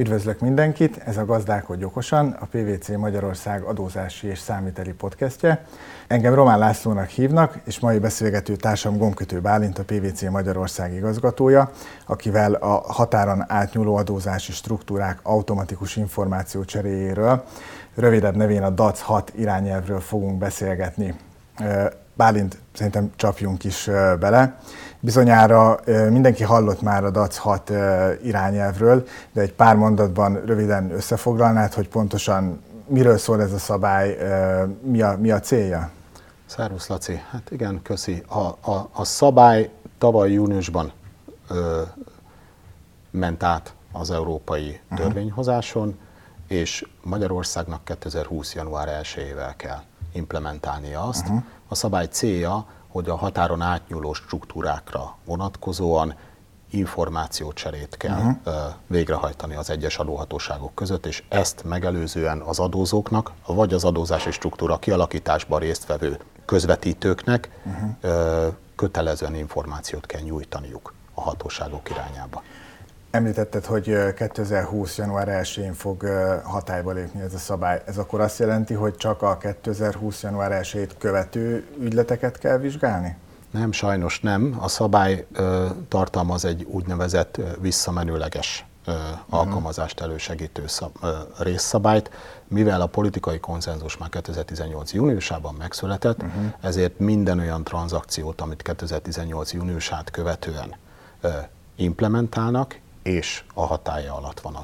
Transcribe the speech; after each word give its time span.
Üdvözlök 0.00 0.40
mindenkit, 0.40 0.96
ez 1.04 1.16
a 1.16 1.24
Gazdálkodj 1.24 1.84
okosan, 1.84 2.36
a 2.40 2.46
PVC 2.46 2.88
Magyarország 2.88 3.62
adózási 3.62 4.26
és 4.26 4.38
számíteli 4.38 4.92
podcastje. 4.92 5.64
Engem 6.06 6.34
Román 6.34 6.58
Lászlónak 6.58 7.08
hívnak, 7.08 7.58
és 7.64 7.80
mai 7.80 7.98
beszélgető 7.98 8.56
társam 8.56 8.96
Gomkötő 8.96 9.40
Bálint, 9.40 9.78
a 9.78 9.84
PVC 9.84 10.22
Magyarország 10.22 10.94
igazgatója, 10.94 11.70
akivel 12.06 12.52
a 12.52 12.92
határon 12.92 13.44
átnyúló 13.48 13.96
adózási 13.96 14.52
struktúrák 14.52 15.18
automatikus 15.22 15.96
információ 15.96 16.64
cseréjéről, 16.64 17.44
rövidebb 17.94 18.36
nevén 18.36 18.62
a 18.62 18.70
DAC 18.70 19.00
6 19.00 19.32
irányelvről 19.36 20.00
fogunk 20.00 20.38
beszélgetni. 20.38 21.14
Bálint, 22.18 22.58
szerintem 22.72 23.10
csapjunk 23.16 23.64
is 23.64 23.90
bele. 24.20 24.58
Bizonyára 25.00 25.80
mindenki 26.10 26.42
hallott 26.42 26.82
már 26.82 27.04
a 27.04 27.10
DAC 27.10 27.36
6 27.36 27.72
irányelvről, 28.22 29.06
de 29.32 29.40
egy 29.40 29.52
pár 29.52 29.76
mondatban 29.76 30.42
röviden 30.44 30.90
összefoglalnád, 30.90 31.72
hogy 31.72 31.88
pontosan 31.88 32.62
miről 32.86 33.18
szól 33.18 33.42
ez 33.42 33.52
a 33.52 33.58
szabály, 33.58 34.18
mi 34.82 35.02
a, 35.02 35.16
mi 35.18 35.30
a 35.30 35.40
célja? 35.40 35.90
Szervusz 36.46 36.88
Laci, 36.88 37.20
hát 37.30 37.50
igen, 37.50 37.82
köszi. 37.82 38.22
A, 38.28 38.70
a, 38.70 38.88
a 38.92 39.04
szabály 39.04 39.70
tavaly 39.98 40.30
júniusban 40.30 40.92
ö, 41.48 41.82
ment 43.10 43.42
át 43.42 43.74
az 43.92 44.10
európai 44.10 44.80
uh-huh. 44.84 44.98
törvényhozáson, 44.98 45.98
és 46.46 46.86
Magyarországnak 47.02 47.84
2020. 47.84 48.54
január 48.54 48.88
1-ével 49.02 49.52
kell 49.56 49.80
implementálnia 50.18 51.02
azt. 51.02 51.26
Uh-huh. 51.26 51.42
A 51.68 51.74
szabály 51.74 52.06
célja, 52.06 52.66
hogy 52.88 53.08
a 53.08 53.16
határon 53.16 53.60
átnyúló 53.60 54.12
struktúrákra 54.12 55.16
vonatkozóan 55.24 56.14
információcserét 56.70 57.96
kell 57.96 58.16
uh-huh. 58.18 58.54
végrehajtani 58.86 59.54
az 59.54 59.70
egyes 59.70 59.98
adóhatóságok 59.98 60.74
között, 60.74 61.06
és 61.06 61.22
ezt 61.28 61.64
megelőzően 61.64 62.40
az 62.40 62.58
adózóknak, 62.58 63.32
vagy 63.46 63.72
az 63.72 63.84
adózási 63.84 64.30
struktúra 64.30 64.78
kialakításban 64.78 65.60
résztvevő 65.60 66.20
közvetítőknek 66.44 67.50
uh-huh. 67.64 68.54
kötelezően 68.76 69.34
információt 69.34 70.06
kell 70.06 70.20
nyújtaniuk 70.20 70.94
a 71.14 71.20
hatóságok 71.20 71.90
irányába. 71.90 72.42
Említetted, 73.10 73.64
hogy 73.64 74.12
2020. 74.14 74.98
január 74.98 75.28
1-én 75.42 75.74
fog 75.74 76.02
hatályba 76.44 76.92
lépni 76.92 77.20
ez 77.20 77.34
a 77.34 77.38
szabály. 77.38 77.82
Ez 77.86 77.98
akkor 77.98 78.20
azt 78.20 78.38
jelenti, 78.38 78.74
hogy 78.74 78.96
csak 78.96 79.22
a 79.22 79.36
2020. 79.36 80.22
január 80.22 80.60
1-ét 80.62 80.90
követő 80.98 81.66
ügyleteket 81.80 82.38
kell 82.38 82.58
vizsgálni? 82.58 83.16
Nem, 83.50 83.72
sajnos 83.72 84.20
nem. 84.20 84.56
A 84.60 84.68
szabály 84.68 85.26
ö, 85.32 85.66
tartalmaz 85.88 86.44
egy 86.44 86.62
úgynevezett 86.70 87.40
visszamenőleges 87.60 88.66
ö, 88.84 88.90
uh-huh. 88.90 89.18
alkalmazást 89.28 90.00
elősegítő 90.00 90.66
szab, 90.66 90.96
ö, 91.02 91.10
részszabályt. 91.38 92.10
Mivel 92.48 92.80
a 92.80 92.86
politikai 92.86 93.38
konszenzus 93.38 93.96
már 93.96 94.08
2018. 94.08 94.92
júniusában 94.92 95.54
megszületett, 95.58 96.22
uh-huh. 96.22 96.52
ezért 96.60 96.98
minden 96.98 97.38
olyan 97.38 97.64
tranzakciót, 97.64 98.40
amit 98.40 98.62
2018. 98.62 99.52
júniusát 99.52 100.10
követően 100.10 100.74
ö, 101.20 101.28
implementálnak, 101.76 102.78
és 103.02 103.44
a 103.54 103.66
hatája 103.66 104.14
alatt 104.14 104.40
van 104.40 104.54
a 104.54 104.62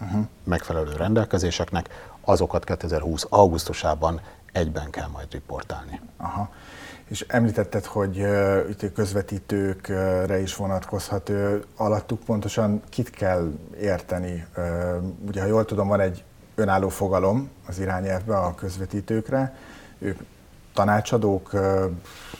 uh-huh. 0.00 0.26
megfelelő 0.44 0.92
rendelkezéseknek, 0.92 1.88
azokat 2.20 2.64
2020. 2.64 3.26
augusztusában 3.28 4.20
egyben 4.52 4.90
kell 4.90 5.08
majd 5.08 5.32
riportálni. 5.32 6.00
Aha. 6.16 6.50
És 7.08 7.24
említetted, 7.28 7.84
hogy 7.84 8.18
uh, 8.18 8.92
közvetítőkre 8.94 10.40
is 10.40 10.56
vonatkozhat. 10.56 11.28
Uh, 11.28 11.60
alattuk 11.76 12.20
pontosan 12.20 12.82
kit 12.88 13.10
kell 13.10 13.52
érteni? 13.80 14.46
Uh, 14.56 14.96
ugye, 15.26 15.40
ha 15.40 15.46
jól 15.46 15.64
tudom, 15.64 15.88
van 15.88 16.00
egy 16.00 16.24
önálló 16.54 16.88
fogalom 16.88 17.50
az 17.66 17.78
irányelvben 17.78 18.38
a 18.38 18.54
közvetítőkre. 18.54 19.56
Ők 19.98 20.20
tanácsadók, 20.78 21.50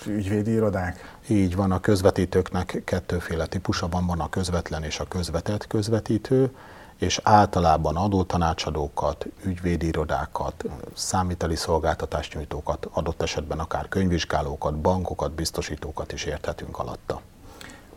ügyvédi 0.06 0.52
irodák? 0.52 1.18
Így 1.28 1.56
van, 1.56 1.72
a 1.72 1.80
közvetítőknek 1.80 2.82
kettőféle 2.84 3.46
típusa 3.46 3.88
van, 3.88 4.06
van 4.06 4.20
a 4.20 4.28
közvetlen 4.28 4.82
és 4.82 4.98
a 4.98 5.04
közvetett 5.08 5.66
közvetítő, 5.66 6.50
és 6.98 7.20
általában 7.22 7.96
adótanácsadókat, 7.96 9.26
ügyvédi 9.44 9.86
irodákat, 9.86 10.64
számíteli 10.94 11.56
szolgáltatást 11.56 12.34
nyújtókat, 12.34 12.88
adott 12.92 13.22
esetben 13.22 13.58
akár 13.58 13.88
könyvvizsgálókat, 13.88 14.76
bankokat, 14.76 15.32
biztosítókat 15.32 16.12
is 16.12 16.24
érthetünk 16.24 16.78
alatta. 16.78 17.20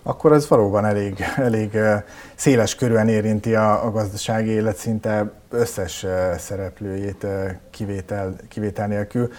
Akkor 0.03 0.33
ez 0.33 0.47
valóban 0.47 0.85
elég, 0.85 1.23
elég 1.35 1.77
széles 2.35 2.75
körűen 2.75 3.07
érinti 3.07 3.55
a, 3.55 3.85
a 3.85 3.91
gazdasági 3.91 4.49
élet 4.49 4.75
szinte 4.75 5.31
összes 5.49 6.05
szereplőjét 6.37 7.27
kivétel, 7.69 8.35
kivétel 8.47 8.87
nélkül. 8.87 9.31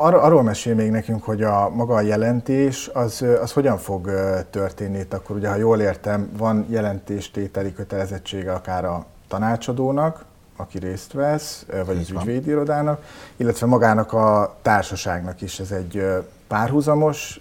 Ar- 0.00 0.22
arról 0.22 0.42
mesél 0.42 0.74
még 0.74 0.90
nekünk, 0.90 1.24
hogy 1.24 1.42
a 1.42 1.68
maga 1.68 1.94
a 1.94 2.00
jelentés, 2.00 2.90
az, 2.92 3.24
az 3.42 3.52
hogyan 3.52 3.78
fog 3.78 4.10
történni 4.50 4.98
itt 4.98 5.14
akkor? 5.14 5.36
Ugye, 5.36 5.48
ha 5.48 5.56
jól 5.56 5.80
értem, 5.80 6.30
van 6.36 6.66
jelentéstételi 6.68 7.72
kötelezettsége 7.72 8.52
akár 8.52 8.84
a 8.84 9.06
tanácsadónak, 9.28 10.24
aki 10.56 10.78
részt 10.78 11.12
vesz, 11.12 11.66
vagy 11.86 11.96
Így 11.96 12.00
az 12.00 12.10
ügyvédirodának, 12.10 13.02
illetve 13.36 13.66
magának 13.66 14.12
a 14.12 14.56
társaságnak 14.62 15.40
is. 15.40 15.60
Ez 15.60 15.70
egy 15.70 16.06
párhuzamos 16.48 17.40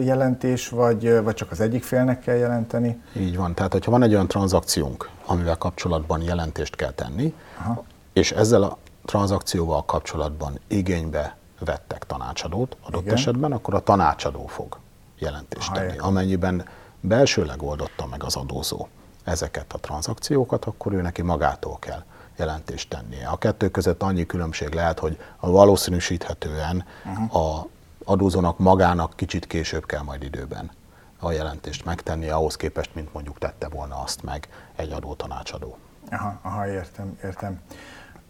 jelentés, 0.00 0.68
vagy, 0.68 1.22
vagy 1.22 1.34
csak 1.34 1.50
az 1.50 1.60
egyik 1.60 1.84
félnek 1.84 2.20
kell 2.20 2.36
jelenteni? 2.36 3.00
Így 3.16 3.36
van. 3.36 3.54
Tehát, 3.54 3.72
hogyha 3.72 3.90
van 3.90 4.02
egy 4.02 4.12
olyan 4.12 4.28
tranzakciónk, 4.28 5.08
amivel 5.26 5.56
kapcsolatban 5.56 6.22
jelentést 6.22 6.76
kell 6.76 6.90
tenni, 6.90 7.34
Aha. 7.60 7.84
és 8.12 8.32
ezzel 8.32 8.62
a 8.62 8.78
tranzakcióval 9.04 9.84
kapcsolatban 9.84 10.58
igénybe 10.66 11.36
vettek 11.58 12.06
tanácsadót 12.06 12.76
adott 12.82 13.02
Igen. 13.02 13.14
esetben, 13.14 13.52
akkor 13.52 13.74
a 13.74 13.80
tanácsadó 13.80 14.46
fog 14.46 14.78
jelentést 15.18 15.72
tenni. 15.72 15.98
Amennyiben 15.98 16.64
belsőleg 17.00 17.62
oldotta 17.62 18.06
meg 18.06 18.22
az 18.22 18.36
adózó 18.36 18.88
ezeket 19.24 19.72
a 19.72 19.78
tranzakciókat, 19.78 20.64
akkor 20.64 20.92
ő 20.92 21.00
neki 21.00 21.22
magától 21.22 21.78
kell 21.78 22.02
jelentést 22.36 22.88
tennie. 22.88 23.28
A 23.28 23.36
kettő 23.36 23.68
között 23.68 24.02
annyi 24.02 24.26
különbség 24.26 24.72
lehet, 24.72 24.98
hogy 24.98 25.18
a 25.36 25.50
valószínűsíthetően 25.50 26.84
uh-huh. 27.04 27.36
a 27.36 27.66
adózónak 28.04 28.58
magának 28.58 29.16
kicsit 29.16 29.46
később 29.46 29.86
kell 29.86 30.02
majd 30.02 30.22
időben 30.22 30.70
a 31.18 31.32
jelentést 31.32 31.84
megtenni, 31.84 32.28
ahhoz 32.28 32.56
képest, 32.56 32.94
mint 32.94 33.12
mondjuk 33.12 33.38
tette 33.38 33.68
volna 33.68 34.02
azt 34.02 34.22
meg 34.22 34.48
egy 34.76 34.92
adótanácsadó. 34.92 35.76
Aha, 36.10 36.38
aha 36.42 36.68
értem, 36.68 37.18
értem. 37.24 37.60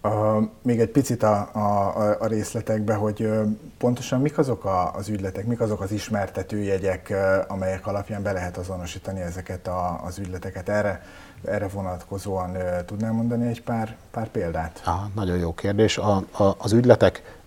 Uh, 0.04 0.48
még 0.62 0.80
egy 0.80 0.90
picit 0.90 1.22
a, 1.22 1.48
a, 1.52 2.16
a 2.20 2.26
részletekbe, 2.26 2.94
hogy 2.94 3.30
pontosan 3.78 4.20
mik 4.20 4.38
azok 4.38 4.64
a, 4.64 4.94
az 4.94 5.08
ügyletek, 5.08 5.46
mik 5.46 5.60
azok 5.60 5.80
az 5.80 5.92
ismertetőjegyek, 5.92 7.08
uh, 7.10 7.44
amelyek 7.48 7.86
alapján 7.86 8.22
be 8.22 8.32
lehet 8.32 8.56
azonosítani 8.56 9.20
ezeket 9.20 9.66
a, 9.66 10.04
az 10.04 10.18
ügyleteket. 10.18 10.68
Erre, 10.68 11.02
erre 11.44 11.68
vonatkozóan 11.68 12.56
tudnál 12.86 13.12
mondani 13.12 13.48
egy 13.48 13.62
pár, 13.62 13.96
pár 14.10 14.28
példát? 14.28 14.82
Aha, 14.84 15.10
nagyon 15.14 15.36
jó 15.36 15.54
kérdés. 15.54 15.98
A, 15.98 16.16
a, 16.16 16.54
az 16.58 16.72
ügyletek 16.72 17.40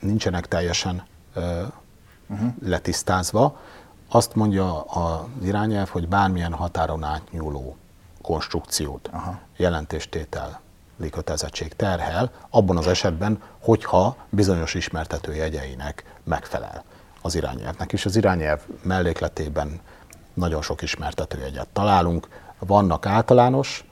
nincsenek 0.00 0.48
teljesen 0.48 1.02
uh, 1.36 1.42
uh-huh. 2.26 2.52
letisztázva. 2.62 3.58
Azt 4.08 4.34
mondja 4.34 4.82
az 4.82 5.44
irányelv, 5.44 5.88
hogy 5.88 6.08
bármilyen 6.08 6.52
határon 6.52 7.04
átnyúló 7.04 7.76
konstrukciót, 8.22 9.08
Aha. 9.12 9.38
jelentéstétel, 9.56 10.60
kötelezettség 11.10 11.76
terhel, 11.76 12.30
abban 12.50 12.76
az 12.76 12.86
esetben, 12.86 13.42
hogyha 13.60 14.16
bizonyos 14.28 14.74
ismertető 14.74 15.34
jegyeinek 15.34 16.04
megfelel 16.24 16.84
az 17.22 17.34
irányelvnek. 17.34 17.92
És 17.92 18.04
az 18.04 18.16
irányelv 18.16 18.60
mellékletében 18.82 19.80
nagyon 20.34 20.62
sok 20.62 20.82
ismertetőjegyet 20.82 21.68
találunk. 21.72 22.28
Vannak 22.58 23.06
általános 23.06 23.84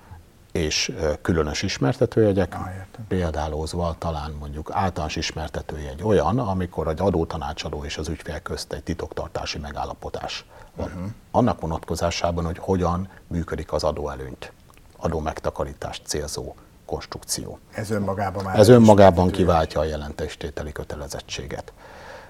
és 0.53 0.92
különös 1.22 1.63
ismertetőjegyek, 1.63 2.54
ah, 2.54 2.60
példálózva 3.09 3.95
talán 3.98 4.36
mondjuk 4.39 4.71
általános 4.72 5.16
ismertetőjegy 5.16 6.03
olyan, 6.03 6.39
amikor 6.39 6.89
egy 6.89 7.01
adótanácsadó 7.01 7.84
és 7.84 7.98
az 7.98 8.09
ügyfél 8.09 8.41
közt 8.41 8.72
egy 8.72 8.83
titoktartási 8.83 9.59
megállapodás 9.59 10.45
van. 10.77 10.86
Uh-huh. 10.86 11.10
Annak 11.30 11.60
vonatkozásában, 11.60 12.45
hogy 12.45 12.59
hogyan 12.59 13.09
működik 13.27 13.72
az 13.72 13.84
adóelőnyt, 13.84 14.53
adó 14.97 15.21
megtakarítást 15.21 16.07
célzó 16.07 16.54
konstrukció. 16.91 17.59
Ez 17.72 17.91
önmagában 17.91 18.45
már 18.45 18.59
Ez 18.59 18.69
önmagában 18.69 19.31
kiváltja 19.31 19.81
a 19.81 19.84
jelentéstételi 19.84 20.72
kötelezettséget. 20.72 21.72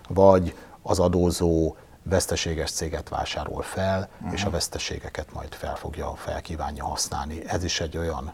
Vagy 0.09 0.55
az 0.83 0.99
adózó 0.99 1.77
veszteséges 2.03 2.71
céget 2.71 3.09
vásárol 3.09 3.62
fel, 3.62 4.09
uh-huh. 4.12 4.33
és 4.33 4.45
a 4.45 4.51
veszteségeket 4.51 5.33
majd 5.33 5.53
fel 5.53 5.75
fogja, 5.77 6.12
felkívánja 6.17 6.85
használni. 6.85 7.43
Ez 7.47 7.65
is 7.65 7.81
egy 7.81 7.97
olyan 7.97 8.33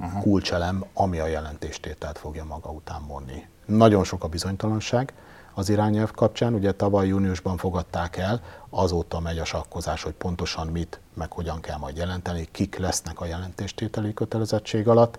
uh-huh. 0.00 0.22
kulcselem, 0.22 0.84
ami 0.94 1.18
a 1.18 1.26
jelentéstételt 1.26 2.18
fogja 2.18 2.44
maga 2.44 2.70
után 2.70 3.06
vonni. 3.06 3.46
Nagyon 3.66 4.04
sok 4.04 4.24
a 4.24 4.28
bizonytalanság 4.28 5.12
az 5.54 5.68
irányelv 5.68 6.10
kapcsán. 6.10 6.54
Ugye 6.54 6.72
tavaly 6.72 7.06
júniusban 7.06 7.56
fogadták 7.56 8.16
el, 8.16 8.40
azóta 8.70 9.20
megy 9.20 9.38
a 9.38 9.44
sakkozás, 9.44 10.02
hogy 10.02 10.12
pontosan 10.12 10.66
mit, 10.66 11.00
meg 11.14 11.32
hogyan 11.32 11.60
kell 11.60 11.76
majd 11.76 11.96
jelenteni, 11.96 12.48
kik 12.52 12.76
lesznek 12.76 13.20
a 13.20 13.26
jelentéstételi 13.26 14.14
kötelezettség 14.14 14.88
alatt, 14.88 15.18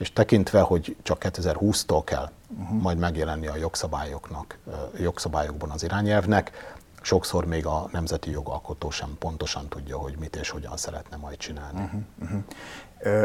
és 0.00 0.12
tekintve, 0.12 0.60
hogy 0.60 0.96
csak 1.02 1.18
2020-tól 1.20 2.02
kell 2.04 2.30
uh-huh. 2.60 2.80
majd 2.80 2.98
megjelenni 2.98 3.46
a 3.46 3.56
jogszabályoknak, 3.56 4.58
jogszabályokban 4.98 5.70
az 5.70 5.82
irányelvnek, 5.82 6.74
sokszor 7.00 7.44
még 7.44 7.66
a 7.66 7.88
nemzeti 7.92 8.30
jogalkotó 8.30 8.90
sem 8.90 9.16
pontosan 9.18 9.68
tudja, 9.68 9.96
hogy 9.96 10.16
mit 10.18 10.36
és 10.36 10.50
hogyan 10.50 10.76
szeretne 10.76 11.16
majd 11.16 11.36
csinálni. 11.36 11.80
Uh-huh, 11.80 12.00
uh-huh. 12.22 12.42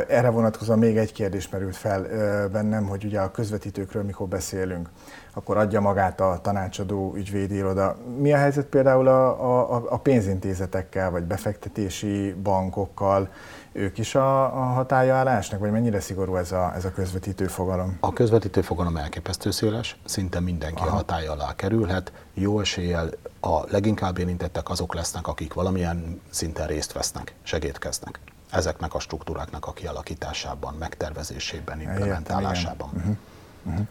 Erre 0.08 0.30
vonatkozóan 0.30 0.80
még 0.80 0.98
egy 0.98 1.12
kérdés 1.12 1.50
merült 1.50 1.76
fel 1.76 2.02
bennem, 2.50 2.88
hogy 2.88 3.06
ugye 3.06 3.20
a 3.20 3.32
közvetítőkről 3.32 4.04
mikor 4.04 4.28
beszélünk, 4.28 4.90
akkor 5.34 5.58
adja 5.58 5.82
magát 5.82 6.20
a 6.20 6.40
tanácsadó 6.42 7.14
ügyvédi 7.16 7.56
iroda. 7.56 7.98
Mi 8.18 8.34
a 8.34 8.38
helyzet 8.38 8.66
például 8.66 9.08
a, 9.08 9.76
a, 9.76 9.84
a 9.90 9.98
pénzintézetekkel, 9.98 11.12
vagy 11.12 11.24
befektetési 11.24 12.36
bankokkal? 12.44 13.30
Ők 13.72 13.98
is 13.98 14.16
a, 14.16 14.44
a 14.44 14.64
hatája 14.64 15.16
állásnak, 15.16 15.60
vagy 15.60 15.72
mennyire 15.72 16.00
szigorú 16.00 16.36
ez 16.36 16.52
a, 16.52 16.74
ez 16.76 16.86
a 16.86 16.92
közvetítő 16.92 17.48
fogalom? 17.48 17.98
A 18.00 18.14
közvetítő 18.14 18.62
fogalom 18.62 18.98
elképesztő 18.98 19.52
széles, 19.52 20.00
szinte 20.06 20.40
mindenki 20.40 20.82
Aha. 20.82 20.92
a 20.92 20.96
hatája 20.96 21.32
alá 21.32 21.56
kerülhet. 21.56 22.12
Jó 22.38 22.60
eséllyel 22.60 23.10
a 23.40 23.64
leginkább 23.70 24.18
érintettek 24.18 24.70
azok 24.70 24.94
lesznek, 24.94 25.28
akik 25.28 25.54
valamilyen 25.54 26.22
szinten 26.30 26.68
részt 26.68 26.92
vesznek, 26.92 27.34
segítkeznek 27.44 28.20
ezeknek 28.52 28.94
a 28.94 29.00
struktúráknak 29.00 29.66
a 29.66 29.72
kialakításában, 29.72 30.76
megtervezésében, 30.80 31.82
implementálásában. 31.82 32.90
Értem, 32.96 33.00
uh-huh. 33.02 33.18
Uh-huh. 33.66 33.88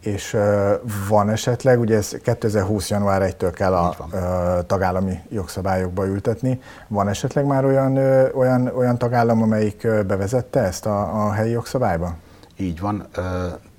És 0.00 0.32
uh, 0.32 0.72
van 1.08 1.30
esetleg, 1.30 1.80
ugye 1.80 1.96
ez 1.96 2.08
2020. 2.22 2.90
január 2.90 3.34
1-től 3.34 3.52
kell 3.54 3.74
a 3.74 3.96
uh, 3.98 4.66
tagállami 4.66 5.18
jogszabályokba 5.28 6.06
ültetni, 6.06 6.60
van 6.88 7.08
esetleg 7.08 7.44
már 7.44 7.64
olyan, 7.64 7.96
uh, 7.96 8.28
olyan, 8.34 8.66
olyan 8.66 8.98
tagállam, 8.98 9.42
amelyik 9.42 9.86
bevezette 10.06 10.60
ezt 10.60 10.86
a, 10.86 11.26
a 11.26 11.32
helyi 11.32 11.50
jogszabályba? 11.50 12.16
Így 12.56 12.80
van. 12.80 13.08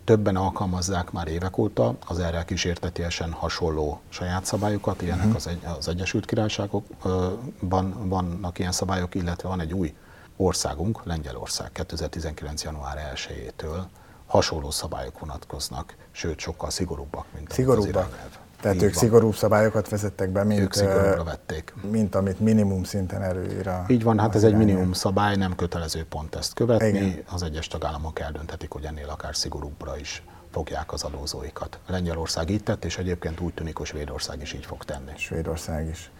Többen 0.05 0.35
alkalmazzák 0.35 1.11
már 1.11 1.27
évek 1.27 1.57
óta 1.57 1.95
az 2.07 2.19
erre 2.19 2.43
kísértetiesen 2.43 3.31
hasonló 3.31 4.01
saját 4.09 4.45
szabályokat, 4.45 5.01
ilyenek 5.01 5.25
uh-huh. 5.25 5.35
az, 5.35 5.47
egy, 5.47 5.65
az 5.77 5.87
Egyesült 5.87 6.25
Királyságokban 6.25 8.07
vannak 8.09 8.59
ilyen 8.59 8.71
szabályok, 8.71 9.15
illetve 9.15 9.49
van 9.49 9.59
egy 9.59 9.73
új 9.73 9.95
országunk, 10.37 11.03
Lengyelország 11.03 11.71
2019. 11.71 12.63
január 12.63 13.11
1-től 13.15 13.83
hasonló 14.25 14.71
szabályok 14.71 15.19
vonatkoznak, 15.19 15.95
sőt 16.11 16.39
sokkal 16.39 16.69
szigorúbbak, 16.69 17.25
mint 17.33 17.51
szigorúbbak. 17.51 17.87
az 17.87 17.89
irányelv. 17.89 18.44
Tehát 18.61 18.77
Így 18.77 18.83
ők 18.83 18.93
van. 18.93 19.03
szigorúbb 19.03 19.35
szabályokat 19.35 19.89
vezettek 19.89 20.29
be, 20.29 20.43
mint, 20.43 20.59
ők 20.59 21.23
vették. 21.23 21.73
mint 21.91 22.15
amit 22.15 22.39
minimum 22.39 22.83
szinten 22.83 23.21
előír 23.21 23.67
a 23.67 23.85
Így 23.87 24.03
van, 24.03 24.19
hát 24.19 24.35
ez 24.35 24.43
egy 24.43 24.55
minimum 24.55 24.93
szabály, 24.93 25.35
nem 25.35 25.55
kötelező 25.55 26.05
pont 26.09 26.35
ezt 26.35 26.53
követni. 26.53 26.87
Igen. 26.87 27.23
Az 27.31 27.43
egyes 27.43 27.67
tagállamok 27.67 28.19
eldönthetik, 28.19 28.71
hogy 28.71 28.83
ennél 28.83 29.09
akár 29.09 29.35
szigorúbbra 29.35 29.97
is 29.97 30.23
fogják 30.51 30.93
az 30.93 31.03
adózóikat. 31.03 31.79
Lengyelország 31.87 32.49
így 32.49 32.63
tett, 32.63 32.85
és 32.85 32.97
egyébként 32.97 33.39
úgy 33.39 33.53
tűnik, 33.53 33.77
hogy 33.77 33.85
Svédország 33.85 34.41
is 34.41 34.53
így 34.53 34.65
fog 34.65 34.83
tenni. 34.83 35.11
Svédország 35.17 35.87
is 35.87 36.11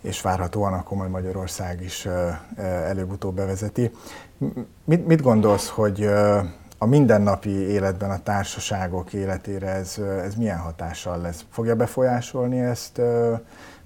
és 0.00 0.20
várhatóan 0.20 0.72
akkor 0.72 0.96
majd 0.96 1.10
Magyarország 1.10 1.82
is 1.82 2.08
előbb-utóbb 2.56 3.34
bevezeti. 3.34 3.90
Mit, 4.84 5.06
mit 5.06 5.22
gondolsz, 5.22 5.68
hogy 5.68 6.08
a 6.78 6.86
mindennapi 6.86 7.50
életben 7.50 8.10
a 8.10 8.22
társaságok 8.22 9.12
életére 9.12 9.68
ez, 9.68 9.98
ez 9.98 10.34
milyen 10.34 10.58
hatással 10.58 11.20
lesz? 11.20 11.44
Fogja 11.50 11.76
befolyásolni 11.76 12.60
ezt? 12.60 13.00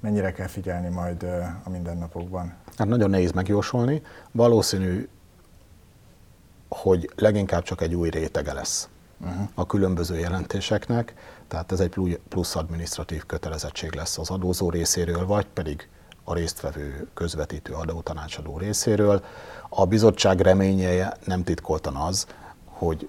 Mennyire 0.00 0.32
kell 0.32 0.46
figyelni 0.46 0.88
majd 0.88 1.22
a 1.64 1.70
mindennapokban? 1.70 2.54
Hát 2.76 2.88
nagyon 2.88 3.10
nehéz 3.10 3.32
megjósolni. 3.32 4.02
Valószínű, 4.32 5.08
hogy 6.68 7.10
leginkább 7.16 7.62
csak 7.62 7.80
egy 7.80 7.94
új 7.94 8.10
rétege 8.10 8.52
lesz 8.52 8.88
uh-huh. 9.20 9.48
a 9.54 9.66
különböző 9.66 10.18
jelentéseknek, 10.18 11.14
tehát 11.48 11.72
ez 11.72 11.80
egy 11.80 12.18
plusz 12.28 12.56
adminisztratív 12.56 13.26
kötelezettség 13.26 13.94
lesz 13.94 14.18
az 14.18 14.30
adózó 14.30 14.70
részéről, 14.70 15.26
vagy 15.26 15.46
pedig 15.46 15.88
a 16.24 16.34
résztvevő 16.34 17.08
közvetítő 17.14 17.72
adótanácsadó 17.72 18.58
részéről. 18.58 19.24
A 19.68 19.86
bizottság 19.86 20.40
reménye 20.40 21.16
nem 21.24 21.44
titkoltan 21.44 21.96
az, 21.96 22.26
hogy 22.84 23.08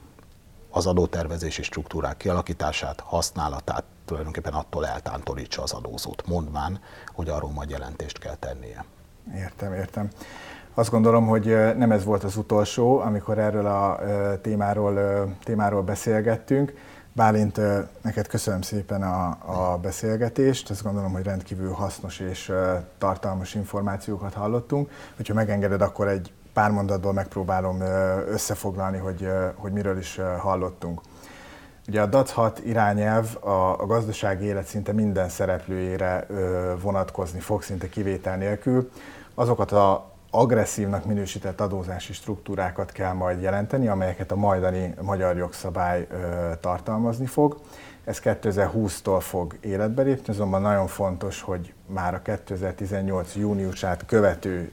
az 0.70 0.86
adótervezési 0.86 1.64
struktúrák 1.64 2.18
kialakítását, 2.18 3.00
használatát 3.00 3.84
tulajdonképpen 4.06 4.54
attól 4.54 4.88
eltántorítsa 4.88 5.62
az 5.62 5.72
adózót, 5.72 6.28
mondván, 6.28 6.80
hogy 7.14 7.30
arról 7.30 7.52
majd 7.52 7.70
jelentést 7.70 8.20
kell 8.20 8.36
tennie. 8.36 8.86
Értem, 9.36 9.74
értem. 9.74 10.10
Azt 10.74 10.90
gondolom, 10.90 11.28
hogy 11.28 11.46
nem 11.78 11.92
ez 11.92 12.04
volt 12.04 12.24
az 12.24 12.38
utolsó, 12.38 13.00
amikor 13.00 13.38
erről 13.38 13.66
a 13.66 14.00
témáról, 14.42 15.28
témáról 15.44 15.82
beszélgettünk. 15.82 16.74
Bálint, 17.14 17.60
neked 18.02 18.28
köszönöm 18.28 18.62
szépen 18.62 19.04
a, 19.04 19.38
a 19.46 19.78
beszélgetést, 19.78 20.70
azt 20.70 20.84
gondolom, 20.84 21.12
hogy 21.12 21.24
rendkívül 21.24 21.72
hasznos 21.72 22.20
és 22.20 22.52
tartalmas 22.98 23.56
információkat 23.56 24.34
hallottunk. 24.34 24.92
Hogyha 25.16 25.34
megengeded, 25.34 25.82
akkor 25.82 26.08
egy 26.08 26.32
pár 26.54 26.72
mondatból 26.72 27.14
megpróbálom 27.14 27.82
összefoglalni, 28.28 28.98
hogy, 28.98 29.28
hogy 29.56 29.72
miről 29.72 29.98
is 29.98 30.20
hallottunk. 30.40 31.02
Ugye 31.88 32.02
a 32.02 32.06
DAC 32.06 32.32
6 32.32 32.62
irányelv 32.66 33.36
a, 33.40 33.82
a 33.82 33.86
gazdasági 33.86 34.46
élet 34.46 34.66
szinte 34.66 34.92
minden 34.92 35.30
szereplőjére 35.30 36.26
vonatkozni 36.82 37.40
fog, 37.40 37.62
szinte 37.62 37.90
kivétel 37.90 38.38
nélkül. 38.38 38.92
Azokat 39.36 39.72
a 39.72 40.12
agresszívnak 40.36 41.06
minősített 41.06 41.62
adózási 41.62 42.14
struktúrákat 42.14 42.92
kell 42.92 43.14
majd 43.14 43.42
jelenteni, 43.42 43.88
amelyeket 43.88 44.32
a 44.32 44.36
majdani 44.36 44.94
magyar 45.02 45.38
jogszabály 45.38 46.08
tartalmazni 46.62 47.26
fog. 47.26 47.60
Ez 48.06 48.20
2020-tól 48.24 49.20
fog 49.20 49.58
életbe 49.62 50.02
lépni, 50.02 50.34
azonban 50.34 50.62
nagyon 50.62 50.88
fontos, 50.88 51.42
hogy 51.42 51.74
már 51.86 52.14
a 52.14 52.22
2018. 52.22 53.36
júniusát 53.36 54.06
követő 54.06 54.72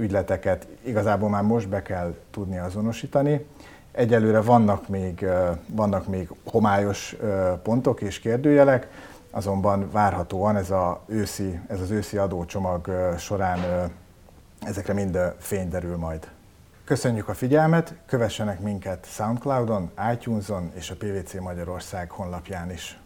ügyleteket 0.00 0.66
igazából 0.84 1.28
már 1.28 1.42
most 1.42 1.68
be 1.68 1.82
kell 1.82 2.14
tudni 2.30 2.58
azonosítani. 2.58 3.46
Egyelőre 3.92 4.40
vannak 4.40 4.88
még, 4.88 5.26
vannak 5.66 6.06
még 6.06 6.28
homályos 6.44 7.16
pontok 7.62 8.00
és 8.00 8.18
kérdőjelek, 8.18 8.88
azonban 9.30 9.90
várhatóan 9.90 10.56
ez, 10.56 10.70
a 10.70 11.00
őszi, 11.06 11.60
ez 11.68 11.80
az 11.80 11.90
őszi 11.90 12.16
adócsomag 12.16 12.90
során 13.18 13.90
ezekre 14.60 14.92
mind 14.92 15.18
fény 15.38 15.68
derül 15.68 15.96
majd. 15.96 16.28
Köszönjük 16.84 17.28
a 17.28 17.34
figyelmet, 17.34 17.94
kövessenek 18.06 18.60
minket 18.60 19.06
Soundcloudon, 19.06 19.90
iTunes-on 20.12 20.70
és 20.74 20.90
a 20.90 20.94
PVC 20.98 21.34
Magyarország 21.34 22.10
honlapján 22.10 22.70
is. 22.70 23.00